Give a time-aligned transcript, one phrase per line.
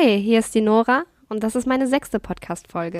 [0.00, 2.98] Hi, hier ist die Nora und das ist meine sechste Podcast-Folge.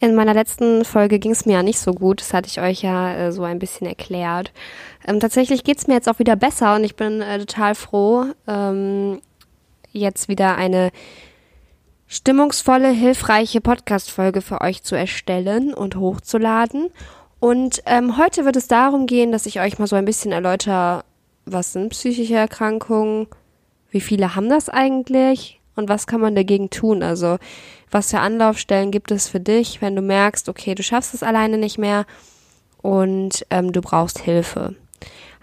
[0.00, 2.20] In meiner letzten Folge ging es mir ja nicht so gut.
[2.20, 4.52] Das hatte ich euch ja äh, so ein bisschen erklärt.
[5.06, 8.26] Ähm, tatsächlich geht es mir jetzt auch wieder besser und ich bin äh, total froh,
[8.48, 9.20] ähm,
[9.98, 10.90] jetzt wieder eine
[12.06, 16.90] stimmungsvolle, hilfreiche Podcast-Folge für euch zu erstellen und hochzuladen.
[17.40, 21.04] Und ähm, heute wird es darum gehen, dass ich euch mal so ein bisschen erläutere,
[21.44, 23.26] was sind psychische Erkrankungen,
[23.90, 27.02] wie viele haben das eigentlich und was kann man dagegen tun?
[27.02, 27.38] Also
[27.90, 31.58] was für Anlaufstellen gibt es für dich, wenn du merkst, okay, du schaffst es alleine
[31.58, 32.06] nicht mehr
[32.82, 34.74] und ähm, du brauchst Hilfe.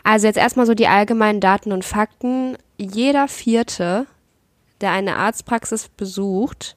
[0.03, 2.58] Also jetzt erstmal so die allgemeinen Daten und Fakten.
[2.78, 4.06] Jeder Vierte,
[4.82, 6.76] der eine Arztpraxis besucht,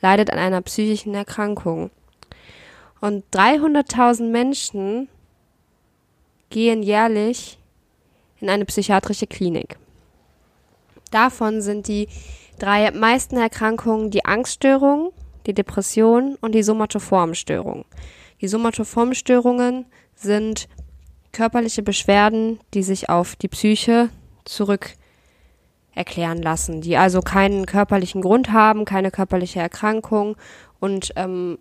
[0.00, 1.90] leidet an einer psychischen Erkrankung.
[3.00, 5.08] Und 300.000 Menschen
[6.50, 7.58] gehen jährlich
[8.40, 9.76] in eine psychiatrische Klinik.
[11.10, 12.08] Davon sind die
[12.58, 15.12] drei meisten Erkrankungen die Angststörung,
[15.46, 17.84] die Depression und die Somatoformstörung.
[18.40, 20.68] Die Somatoformstörungen sind
[21.32, 24.10] körperliche Beschwerden, die sich auf die Psyche
[24.44, 24.94] zurück
[25.94, 30.36] erklären lassen, die also keinen körperlichen Grund haben, keine körperliche Erkrankung
[30.80, 31.58] und ähm,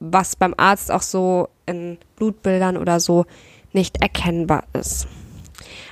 [0.00, 3.24] was beim Arzt auch so in Blutbildern oder so
[3.72, 5.06] nicht erkennbar ist.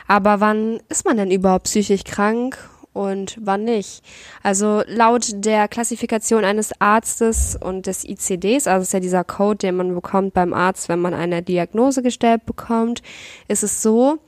[0.07, 2.59] Aber wann ist man denn überhaupt psychisch krank
[2.97, 4.03] und wann nicht.
[4.43, 9.77] Also laut der Klassifikation eines Arztes und des ICDs, also ist ja dieser Code, den
[9.77, 13.03] man bekommt beim Arzt, wenn man eine Diagnose gestellt bekommt,
[13.49, 14.19] ist es so,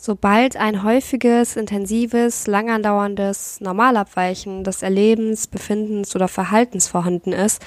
[0.00, 7.60] sobald ein häufiges, intensives, lang andauerndes Normalabweichen des Erlebens, Befindens oder Verhaltens vorhanden ist,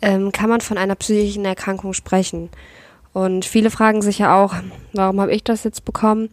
[0.00, 2.50] ähm, kann man von einer psychischen Erkrankung sprechen.
[3.12, 4.54] Und viele fragen sich ja auch,
[4.92, 6.30] warum habe ich das jetzt bekommen?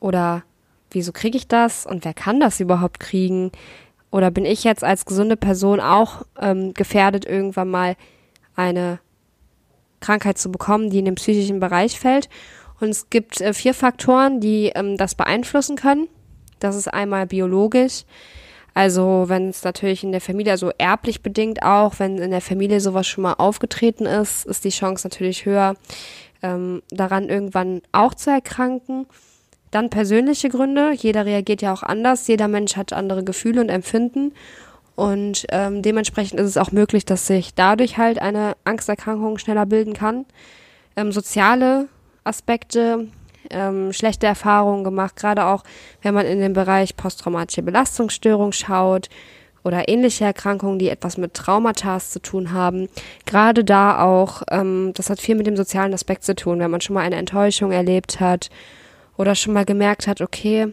[0.00, 0.42] Oder
[0.90, 3.50] wieso kriege ich das und wer kann das überhaupt kriegen?
[4.10, 7.96] Oder bin ich jetzt als gesunde Person auch ähm, gefährdet, irgendwann mal
[8.54, 8.98] eine
[10.00, 12.28] Krankheit zu bekommen, die in den psychischen Bereich fällt?
[12.80, 16.08] Und es gibt äh, vier Faktoren, die ähm, das beeinflussen können.
[16.60, 18.04] Das ist einmal biologisch.
[18.74, 22.80] Also wenn es natürlich in der Familie, also erblich bedingt auch, wenn in der Familie
[22.80, 25.74] sowas schon mal aufgetreten ist, ist die Chance natürlich höher,
[26.42, 29.06] ähm, daran irgendwann auch zu erkranken.
[29.70, 30.92] Dann persönliche Gründe.
[30.96, 32.26] Jeder reagiert ja auch anders.
[32.28, 34.32] Jeder Mensch hat andere Gefühle und Empfinden.
[34.94, 39.92] Und ähm, dementsprechend ist es auch möglich, dass sich dadurch halt eine Angsterkrankung schneller bilden
[39.92, 40.24] kann.
[40.96, 41.88] Ähm, soziale
[42.28, 43.08] Aspekte,
[43.50, 45.64] ähm, schlechte Erfahrungen gemacht, gerade auch
[46.02, 49.08] wenn man in den Bereich posttraumatische Belastungsstörung schaut
[49.64, 52.88] oder ähnliche Erkrankungen, die etwas mit Traumata zu tun haben.
[53.26, 56.80] Gerade da auch, ähm, das hat viel mit dem sozialen Aspekt zu tun, wenn man
[56.80, 58.50] schon mal eine Enttäuschung erlebt hat
[59.16, 60.72] oder schon mal gemerkt hat, okay,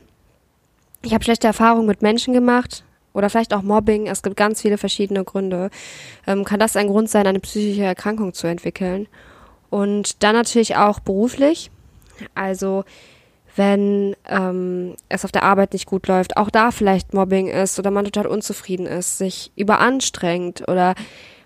[1.01, 2.83] ich habe schlechte Erfahrungen mit Menschen gemacht
[3.13, 5.69] oder vielleicht auch Mobbing, es gibt ganz viele verschiedene Gründe,
[6.27, 9.07] ähm, kann das ein Grund sein, eine psychische Erkrankung zu entwickeln.
[9.75, 11.69] Und dann natürlich auch beruflich,
[12.33, 12.85] also
[13.57, 17.91] wenn ähm, es auf der Arbeit nicht gut läuft, auch da vielleicht Mobbing ist oder
[17.91, 20.95] man total unzufrieden ist, sich überanstrengt oder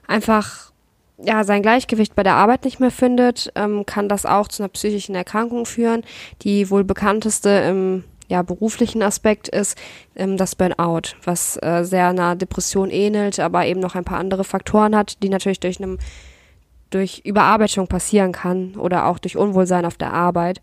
[0.07, 0.71] einfach
[1.17, 4.69] ja, sein Gleichgewicht bei der Arbeit nicht mehr findet, ähm, kann das auch zu einer
[4.69, 6.03] psychischen Erkrankung führen.
[6.43, 9.75] Die wohl bekannteste im ja, beruflichen Aspekt ist
[10.15, 14.43] ähm, das Burnout, was äh, sehr einer Depression ähnelt, aber eben noch ein paar andere
[14.43, 15.97] Faktoren hat, die natürlich durch einem
[16.89, 20.61] durch Überarbeitung passieren kann oder auch durch Unwohlsein auf der Arbeit.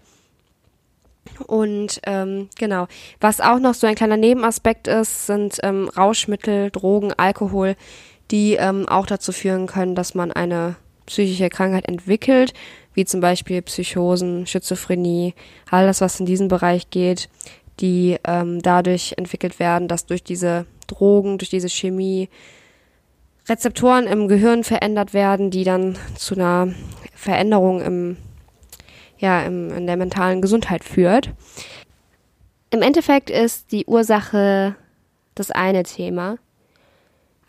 [1.47, 2.87] Und ähm, genau,
[3.21, 7.77] was auch noch so ein kleiner Nebenaspekt ist, sind ähm, Rauschmittel, Drogen, Alkohol,
[8.31, 10.77] die ähm, auch dazu führen können, dass man eine
[11.07, 12.53] psychische Krankheit entwickelt,
[12.95, 15.35] wie zum Beispiel Psychosen, Schizophrenie,
[15.71, 17.29] all das, was in diesen Bereich geht,
[17.81, 22.29] die ähm, dadurch entwickelt werden, dass durch diese Drogen, durch diese Chemie
[23.49, 26.75] Rezeptoren im Gehirn verändert werden, die dann zu einer
[27.15, 28.17] Veränderung im,
[29.19, 31.31] ja, im, in der mentalen Gesundheit führt.
[32.71, 34.75] Im Endeffekt ist die Ursache
[35.35, 36.39] das eine Thema.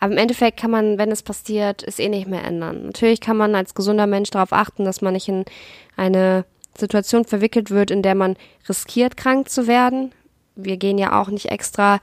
[0.00, 2.86] Aber im Endeffekt kann man, wenn es passiert, es eh nicht mehr ändern.
[2.86, 5.44] Natürlich kann man als gesunder Mensch darauf achten, dass man nicht in
[5.96, 6.44] eine
[6.76, 8.36] Situation verwickelt wird, in der man
[8.68, 10.12] riskiert, krank zu werden.
[10.54, 11.98] Wir gehen ja auch nicht extra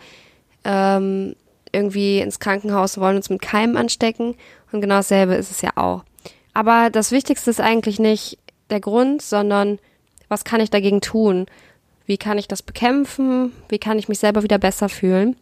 [0.66, 1.36] ähm,
[1.76, 4.36] irgendwie ins Krankenhaus, wollen uns mit Keimen anstecken.
[4.72, 6.04] Und genau dasselbe ist es ja auch.
[6.54, 8.40] Aber das Wichtigste ist eigentlich nicht
[8.70, 9.78] der Grund, sondern
[10.30, 11.46] was kann ich dagegen tun?
[12.06, 13.52] Wie kann ich das bekämpfen?
[13.70, 15.36] Wie kann ich mich selber wieder besser fühlen?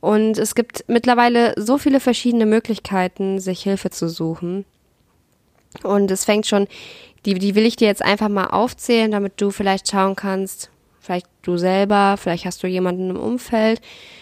[0.00, 4.64] Und es gibt mittlerweile so viele verschiedene Möglichkeiten, sich Hilfe zu suchen.
[5.84, 6.66] Und es fängt schon,
[7.24, 10.71] die, die will ich dir jetzt einfach mal aufzählen, damit du vielleicht schauen kannst,
[11.02, 13.80] vielleicht du selber, vielleicht hast du jemanden im Umfeld.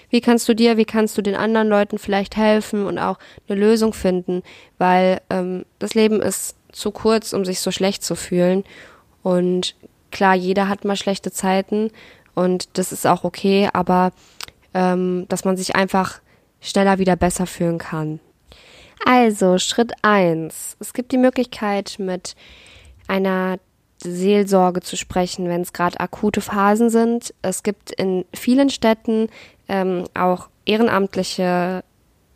[0.08, 3.18] Wie kannst du dir, wie kannst du den anderen Leuten vielleicht helfen und auch
[3.48, 4.42] eine Lösung finden?
[4.78, 8.64] Weil ähm, das Leben ist zu kurz, um sich so schlecht zu fühlen.
[9.22, 9.76] Und
[10.10, 11.90] klar, jeder hat mal schlechte Zeiten
[12.34, 14.12] und das ist auch okay, aber
[14.72, 16.20] ähm, dass man sich einfach
[16.60, 18.20] schneller wieder besser fühlen kann.
[19.04, 22.34] Also, Schritt eins: Es gibt die Möglichkeit, mit
[23.08, 23.58] einer
[24.02, 27.34] Seelsorge zu sprechen, wenn es gerade akute Phasen sind.
[27.42, 29.28] Es gibt in vielen Städten
[29.68, 31.84] ähm, auch ehrenamtliche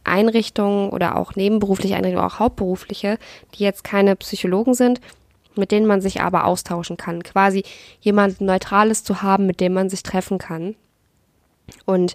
[0.05, 3.19] Einrichtungen oder auch nebenberufliche Einrichtungen, auch hauptberufliche,
[3.55, 5.01] die jetzt keine Psychologen sind,
[5.57, 7.23] mit denen man sich aber austauschen kann.
[7.23, 7.65] Quasi
[8.01, 10.75] jemanden Neutrales zu haben, mit dem man sich treffen kann.
[11.87, 12.15] Und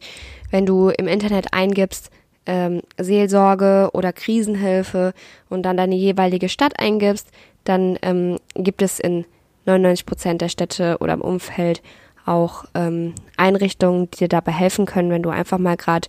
[0.51, 2.11] wenn du im Internet eingibst,
[2.45, 5.13] ähm, Seelsorge oder Krisenhilfe
[5.49, 7.29] und dann deine jeweilige Stadt eingibst,
[7.63, 9.25] dann ähm, gibt es in
[9.69, 11.81] 99 Prozent der Städte oder im Umfeld
[12.25, 16.07] auch ähm, Einrichtungen, die dir dabei helfen können, wenn du einfach mal gerade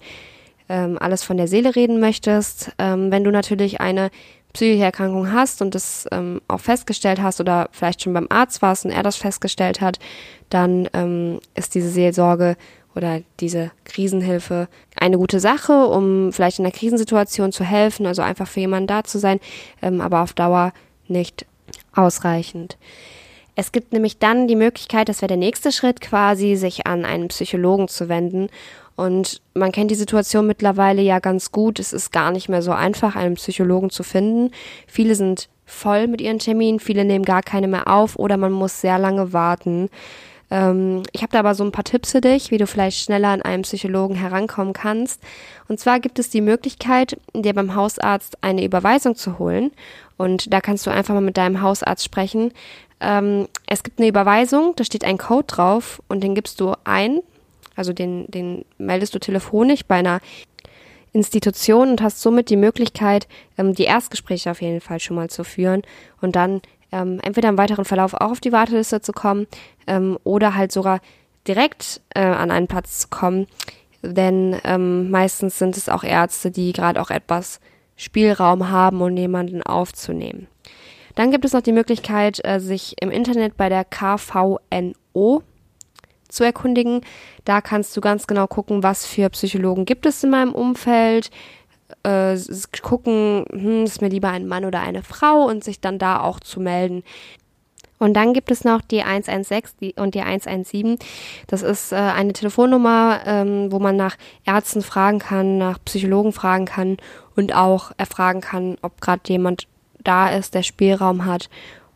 [0.68, 2.72] ähm, alles von der Seele reden möchtest.
[2.78, 4.10] Ähm, wenn du natürlich eine
[4.52, 8.84] psychische Erkrankung hast und das ähm, auch festgestellt hast oder vielleicht schon beim Arzt warst
[8.84, 9.98] und er das festgestellt hat,
[10.48, 12.56] dann ähm, ist diese Seelsorge
[12.94, 18.48] oder diese Krisenhilfe eine gute Sache, um vielleicht in einer Krisensituation zu helfen, also einfach
[18.48, 19.38] für jemanden da zu sein,
[19.80, 20.72] ähm, aber auf Dauer
[21.06, 21.46] nicht
[21.94, 22.76] ausreichend.
[23.56, 27.28] Es gibt nämlich dann die Möglichkeit, das wäre der nächste Schritt quasi, sich an einen
[27.28, 28.48] Psychologen zu wenden.
[28.96, 31.78] Und man kennt die Situation mittlerweile ja ganz gut.
[31.78, 34.50] Es ist gar nicht mehr so einfach, einen Psychologen zu finden.
[34.86, 38.80] Viele sind voll mit ihren Terminen, viele nehmen gar keine mehr auf oder man muss
[38.80, 39.88] sehr lange warten.
[40.50, 43.28] Ähm, ich habe da aber so ein paar Tipps für dich, wie du vielleicht schneller
[43.28, 45.20] an einen Psychologen herankommen kannst.
[45.68, 49.70] Und zwar gibt es die Möglichkeit, dir beim Hausarzt eine Überweisung zu holen.
[50.16, 52.52] Und da kannst du einfach mal mit deinem Hausarzt sprechen.
[53.00, 57.20] Ähm, es gibt eine Überweisung, da steht ein Code drauf und den gibst du ein.
[57.76, 60.20] Also den, den meldest du telefonisch bei einer
[61.12, 63.26] Institution und hast somit die Möglichkeit,
[63.56, 65.82] ähm, die Erstgespräche auf jeden Fall schon mal zu führen
[66.20, 66.60] und dann
[66.92, 69.46] ähm, entweder im weiteren Verlauf auch auf die Warteliste zu kommen
[69.86, 71.00] ähm, oder halt sogar
[71.46, 73.46] direkt äh, an einen Platz zu kommen.
[74.02, 77.60] Denn ähm, meistens sind es auch Ärzte, die gerade auch etwas
[77.96, 80.46] Spielraum haben, um jemanden aufzunehmen.
[81.14, 85.42] Dann gibt es noch die Möglichkeit, äh, sich im Internet bei der KVNO
[86.28, 87.02] zu erkundigen.
[87.44, 91.30] Da kannst du ganz genau gucken, was für Psychologen gibt es in meinem Umfeld,
[92.02, 92.36] äh,
[92.82, 96.40] gucken, hm, ist mir lieber ein Mann oder eine Frau und sich dann da auch
[96.40, 97.02] zu melden.
[97.98, 100.98] Und dann gibt es noch die 116 die, und die 117.
[101.46, 104.16] Das ist äh, eine Telefonnummer, ähm, wo man nach
[104.46, 106.96] Ärzten fragen kann, nach Psychologen fragen kann
[107.36, 109.68] und auch erfragen kann, ob gerade jemand
[110.02, 111.50] da ist, der Spielraum hat,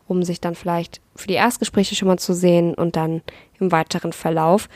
[0.07, 3.23] um sich dann vielleicht für die Erstgespräche schon mal zu sehen und dann
[3.59, 4.69] im weiteren Verlauf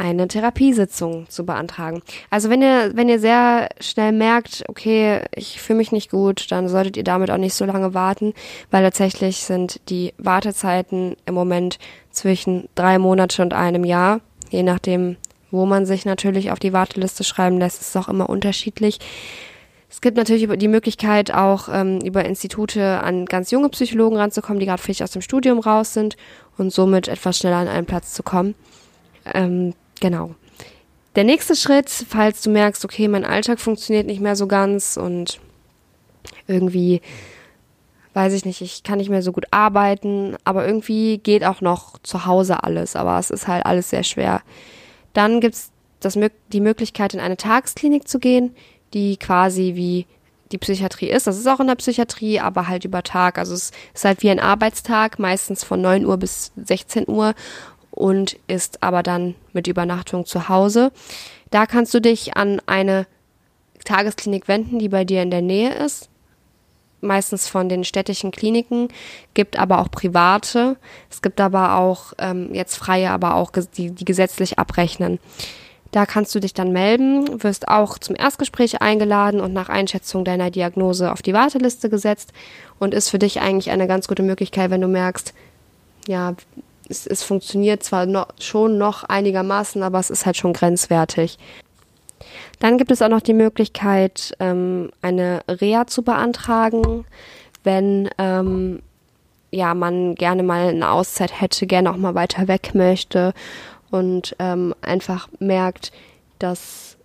[0.00, 2.02] eine Therapiesitzung zu beantragen.
[2.30, 6.68] Also wenn ihr, wenn ihr sehr schnell merkt, okay, ich fühle mich nicht gut, dann
[6.68, 8.32] solltet ihr damit auch nicht so lange warten,
[8.70, 11.78] weil tatsächlich sind die Wartezeiten im Moment
[12.10, 15.16] zwischen drei Monate und einem Jahr, je nachdem,
[15.50, 19.00] wo man sich natürlich auf die Warteliste schreiben lässt, ist es auch immer unterschiedlich.
[19.90, 24.66] Es gibt natürlich die Möglichkeit, auch ähm, über Institute an ganz junge Psychologen ranzukommen, die
[24.66, 26.16] gerade vielleicht aus dem Studium raus sind
[26.56, 28.54] und somit etwas schneller an einen Platz zu kommen.
[29.26, 30.34] Ähm, Genau.
[31.16, 35.40] Der nächste Schritt, falls du merkst, okay, mein Alltag funktioniert nicht mehr so ganz und
[36.46, 37.00] irgendwie,
[38.14, 41.98] weiß ich nicht, ich kann nicht mehr so gut arbeiten, aber irgendwie geht auch noch
[42.02, 44.42] zu Hause alles, aber es ist halt alles sehr schwer.
[45.12, 46.18] Dann gibt's das,
[46.52, 48.54] die Möglichkeit, in eine Tagesklinik zu gehen,
[48.94, 50.06] die quasi wie
[50.52, 51.26] die Psychiatrie ist.
[51.26, 53.38] Das ist auch in der Psychiatrie, aber halt über Tag.
[53.38, 57.34] Also es ist halt wie ein Arbeitstag, meistens von 9 Uhr bis 16 Uhr
[57.90, 60.92] und ist aber dann mit Übernachtung zu Hause.
[61.50, 63.06] Da kannst du dich an eine
[63.84, 66.08] Tagesklinik wenden, die bei dir in der Nähe ist.
[67.00, 68.88] Meistens von den städtischen Kliniken,
[69.32, 70.76] gibt aber auch private.
[71.10, 75.18] Es gibt aber auch ähm, jetzt freie, aber auch die, die gesetzlich abrechnen.
[75.92, 80.50] Da kannst du dich dann melden, wirst auch zum Erstgespräch eingeladen und nach Einschätzung deiner
[80.50, 82.32] Diagnose auf die Warteliste gesetzt
[82.78, 85.34] und ist für dich eigentlich eine ganz gute Möglichkeit, wenn du merkst,
[86.06, 86.34] ja,
[86.90, 91.38] es, es funktioniert zwar noch, schon noch einigermaßen, aber es ist halt schon grenzwertig.
[92.58, 97.06] Dann gibt es auch noch die Möglichkeit, ähm, eine Reha zu beantragen,
[97.64, 98.82] wenn ähm,
[99.50, 103.32] ja man gerne mal eine Auszeit hätte, gerne auch mal weiter weg möchte
[103.90, 105.92] und ähm, einfach merkt,
[106.38, 106.96] dass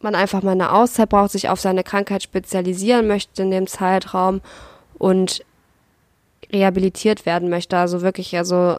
[0.00, 4.40] man einfach mal eine Auszeit braucht, sich auf seine Krankheit spezialisieren möchte in dem Zeitraum
[4.98, 5.42] und
[6.52, 7.76] rehabilitiert werden möchte.
[7.76, 8.76] Also wirklich, also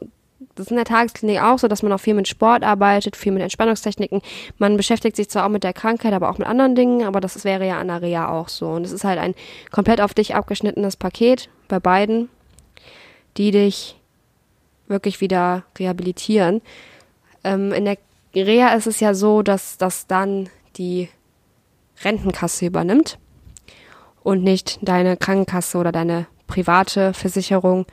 [0.56, 3.32] das ist in der Tagesklinik auch so, dass man auch viel mit Sport arbeitet, viel
[3.32, 4.22] mit Entspannungstechniken.
[4.58, 7.44] Man beschäftigt sich zwar auch mit der Krankheit, aber auch mit anderen Dingen, aber das
[7.44, 8.70] wäre ja an der Reha auch so.
[8.70, 9.36] Und es ist halt ein
[9.72, 12.30] komplett auf dich abgeschnittenes Paket bei beiden,
[13.38, 13.98] die dich
[14.88, 16.62] wirklich wieder rehabilitieren.
[17.44, 17.98] Ähm, in der
[18.36, 21.10] Reha ist es ja so, dass das dann die
[22.04, 23.18] Rentenkasse übernimmt
[24.24, 27.86] und nicht deine Krankenkasse oder deine private Versicherung,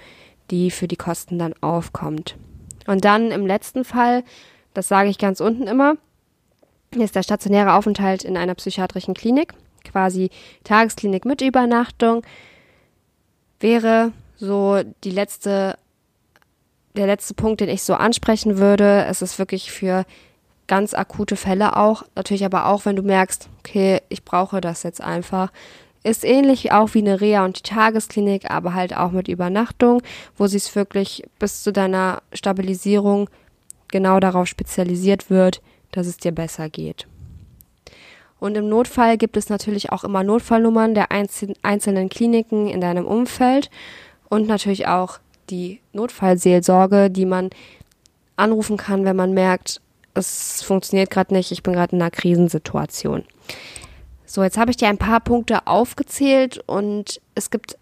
[0.51, 2.37] die für die Kosten dann aufkommt.
[2.87, 4.25] Und dann im letzten Fall,
[4.75, 5.97] das sage ich ganz unten immer,
[6.91, 9.53] ist der stationäre Aufenthalt in einer psychiatrischen Klinik,
[9.85, 10.31] quasi
[10.65, 12.23] Tagesklinik mit Übernachtung,
[13.61, 15.77] wäre so die letzte,
[16.97, 19.05] der letzte Punkt, den ich so ansprechen würde.
[19.05, 20.07] Es ist wirklich für
[20.67, 25.01] ganz akute Fälle auch, natürlich aber auch, wenn du merkst, okay, ich brauche das jetzt
[25.01, 25.53] einfach,
[26.03, 30.03] ist ähnlich auch wie eine Reha und die Tagesklinik, aber halt auch mit Übernachtung,
[30.37, 33.29] wo sie es wirklich bis zu deiner Stabilisierung
[33.89, 35.61] genau darauf spezialisiert wird,
[35.93, 37.07] dass es dir besser geht.
[38.39, 43.71] Und im Notfall gibt es natürlich auch immer Notfallnummern der einzelnen Kliniken in deinem Umfeld
[44.29, 47.51] und natürlich auch die Notfallseelsorge, die man
[48.37, 49.81] anrufen kann, wenn man merkt,
[50.15, 53.25] es funktioniert gerade nicht, ich bin gerade in einer Krisensituation.
[54.27, 57.79] So, jetzt habe ich dir ein paar Punkte aufgezählt und es gibt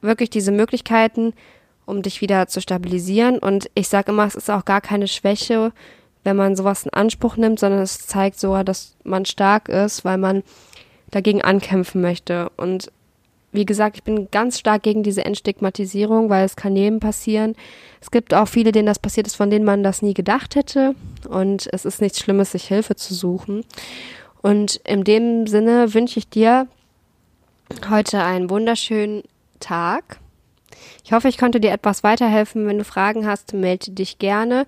[0.00, 1.34] wirklich diese Möglichkeiten,
[1.86, 3.38] um dich wieder zu stabilisieren.
[3.38, 5.72] Und ich sage immer, es ist auch gar keine Schwäche,
[6.22, 10.18] wenn man sowas in Anspruch nimmt, sondern es zeigt sogar, dass man stark ist, weil
[10.18, 10.42] man
[11.10, 12.50] dagegen ankämpfen möchte.
[12.56, 12.92] Und
[13.52, 17.56] wie gesagt, ich bin ganz stark gegen diese Entstigmatisierung, weil es kann jedem passieren.
[18.00, 20.94] Es gibt auch viele, denen das passiert ist, von denen man das nie gedacht hätte.
[21.28, 23.64] Und es ist nichts Schlimmes, sich Hilfe zu suchen.
[24.42, 26.66] Und in dem Sinne wünsche ich dir
[27.88, 29.22] heute einen wunderschönen
[29.60, 30.18] Tag.
[31.04, 32.66] Ich hoffe, ich konnte dir etwas weiterhelfen.
[32.66, 34.66] Wenn du Fragen hast, melde dich gerne.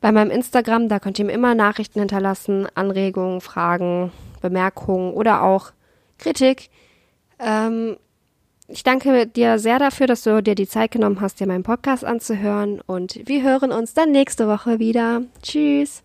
[0.00, 5.72] Bei meinem Instagram, da könnt ihr mir immer Nachrichten hinterlassen, Anregungen, Fragen, Bemerkungen oder auch
[6.18, 6.68] Kritik.
[7.38, 7.96] Ähm,
[8.68, 12.04] ich danke dir sehr dafür, dass du dir die Zeit genommen hast, dir meinen Podcast
[12.04, 12.80] anzuhören.
[12.86, 15.22] Und wir hören uns dann nächste Woche wieder.
[15.42, 16.03] Tschüss.